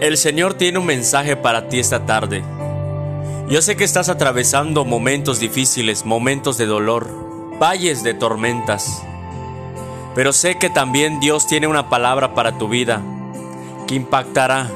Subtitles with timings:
[0.00, 2.42] El Señor tiene un mensaje para ti esta tarde.
[3.48, 7.08] Yo sé que estás atravesando momentos difíciles, momentos de dolor,
[7.60, 9.02] valles de tormentas.
[10.14, 13.02] Pero sé que también Dios tiene una palabra para tu vida
[13.86, 14.70] que impactará,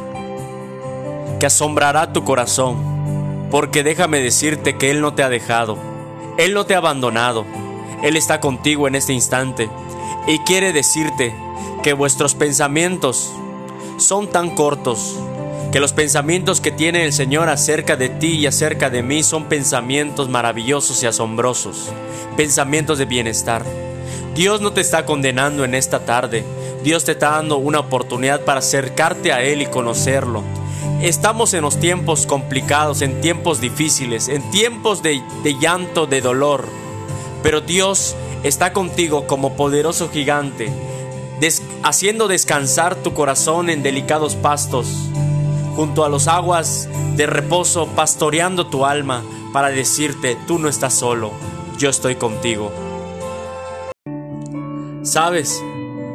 [1.41, 3.49] que asombrará tu corazón.
[3.51, 5.79] Porque déjame decirte que Él no te ha dejado,
[6.37, 7.47] Él no te ha abandonado,
[8.03, 9.71] Él está contigo en este instante
[10.27, 11.35] y quiere decirte
[11.83, 13.33] que vuestros pensamientos
[13.99, 15.17] son tan cortos
[15.73, 19.45] que los pensamientos que tiene el Señor acerca de ti y acerca de mí son
[19.45, 21.91] pensamientos maravillosos y asombrosos,
[22.37, 23.65] pensamientos de bienestar.
[24.35, 26.45] Dios no te está condenando en esta tarde,
[26.83, 30.43] Dios te está dando una oportunidad para acercarte a Él y conocerlo.
[31.03, 35.23] Estamos en los tiempos complicados, en tiempos difíciles, en tiempos de,
[35.61, 36.67] llanto, de dolor,
[37.43, 40.73] pero Dios está contigo como poderoso gigante
[41.83, 44.89] haciendo descansar tu corazón en delicados pastos,
[45.77, 51.33] junto a los aguas de reposo, pastoreando tu alma para decirte, tú no estás solo,
[51.79, 52.73] yo estoy contigo.
[55.03, 55.63] Sabes,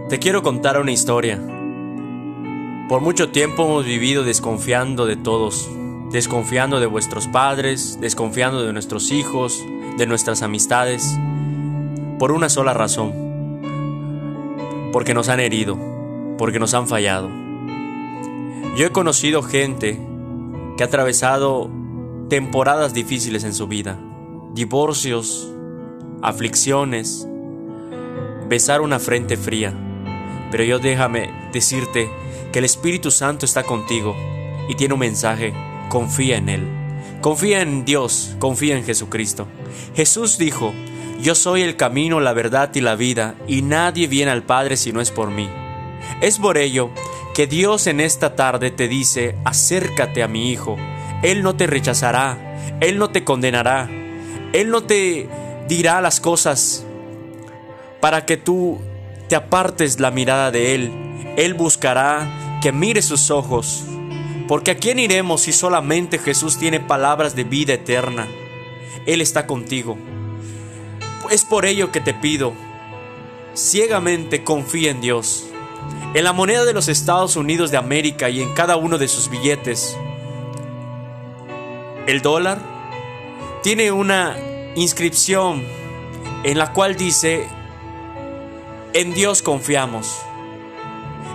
[0.10, 1.40] te quiero contar una historia.
[2.90, 5.70] Por mucho tiempo hemos vivido desconfiando de todos,
[6.12, 9.64] desconfiando de vuestros padres, desconfiando de nuestros hijos,
[9.98, 11.18] de nuestras amistades,
[12.20, 13.33] por una sola razón
[14.94, 15.78] porque nos han herido,
[16.38, 17.30] porque nos han fallado.
[18.78, 20.00] Yo he conocido gente
[20.78, 21.70] que ha atravesado
[22.30, 24.00] temporadas difíciles en su vida,
[24.54, 25.52] divorcios,
[26.22, 27.28] aflicciones,
[28.48, 29.74] besar una frente fría.
[30.52, 32.10] Pero yo déjame decirte
[32.52, 34.16] que el Espíritu Santo está contigo
[34.70, 35.54] y tiene un mensaje,
[35.90, 36.68] confía en Él.
[37.20, 39.48] Confía en Dios, confía en Jesucristo.
[39.96, 40.72] Jesús dijo,
[41.24, 44.92] yo soy el camino, la verdad y la vida, y nadie viene al Padre si
[44.92, 45.50] no es por mí.
[46.20, 46.90] Es por ello
[47.34, 50.78] que Dios en esta tarde te dice, acércate a mi Hijo.
[51.24, 53.90] Él no te rechazará, Él no te condenará,
[54.52, 55.30] Él no te
[55.70, 56.86] dirá las cosas
[58.02, 58.82] para que tú
[59.30, 60.92] te apartes la mirada de Él.
[61.38, 63.86] Él buscará que mire sus ojos,
[64.50, 68.28] porque a quién iremos si solamente Jesús tiene palabras de vida eterna.
[69.06, 69.98] Él está contigo.
[71.30, 72.54] Es por ello que te pido,
[73.56, 75.46] ciegamente confía en Dios,
[76.14, 79.30] en la moneda de los Estados Unidos de América y en cada uno de sus
[79.30, 79.98] billetes.
[82.06, 82.60] El dólar
[83.64, 84.36] tiene una
[84.76, 85.64] inscripción
[86.44, 87.48] en la cual dice,
[88.94, 90.20] en Dios confiamos.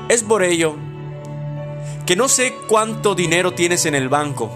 [0.08, 0.76] Es por ello
[2.06, 4.50] que no sé cuánto dinero tienes en el banco,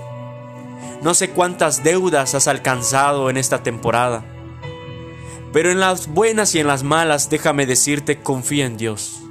[1.02, 4.24] no sé cuántas deudas has alcanzado en esta temporada.
[5.52, 9.22] Pero en las buenas y en las malas, déjame decirte, confía en Dios.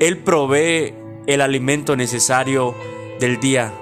[0.00, 0.94] Él provee
[1.26, 2.74] el alimento necesario
[3.18, 3.72] del día.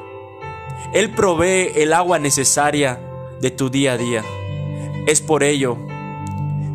[0.93, 2.99] Él provee el agua necesaria
[3.41, 4.25] de tu día a día.
[5.07, 5.79] Es por ello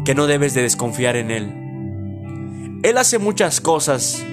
[0.06, 2.80] que no debes de desconfiar en Él.
[2.84, 4.26] Él hace muchas cosas.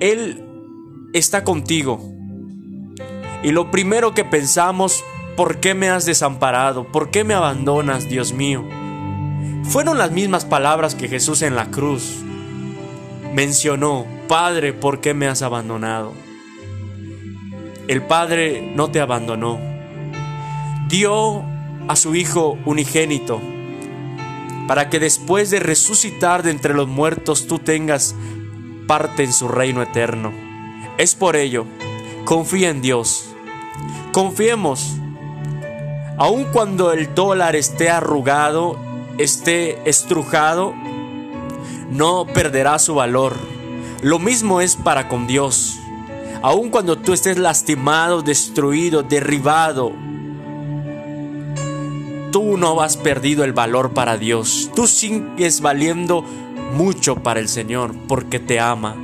[0.00, 0.44] Él
[1.12, 2.00] está contigo.
[3.42, 5.04] Y lo primero que pensamos,
[5.36, 6.90] ¿por qué me has desamparado?
[6.90, 8.64] ¿Por qué me abandonas, Dios mío?
[9.68, 12.22] Fueron las mismas palabras que Jesús en la cruz
[13.34, 16.14] mencionó, Padre, ¿por qué me has abandonado?
[17.88, 19.58] El Padre no te abandonó.
[20.88, 21.44] Dio
[21.88, 23.40] a su Hijo unigénito
[24.68, 28.14] para que después de resucitar de entre los muertos tú tengas
[28.86, 30.32] parte en su reino eterno.
[30.96, 31.66] Es por ello,
[32.24, 33.28] confía en Dios.
[34.12, 34.96] Confiemos,
[36.18, 38.85] aun cuando el dólar esté arrugado
[39.18, 40.74] esté estrujado,
[41.90, 43.36] no perderá su valor.
[44.02, 45.78] Lo mismo es para con Dios.
[46.42, 49.92] Aun cuando tú estés lastimado, destruido, derribado,
[52.30, 54.70] tú no has perdido el valor para Dios.
[54.74, 56.22] Tú sigues valiendo
[56.74, 58.96] mucho para el Señor porque te ama.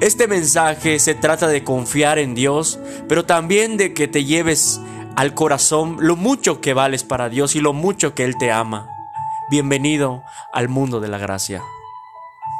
[0.00, 4.80] Este mensaje se trata de confiar en Dios, pero también de que te lleves
[5.14, 8.99] al corazón lo mucho que vales para Dios y lo mucho que Él te ama.
[9.50, 11.60] Bienvenido al mundo de la gracia.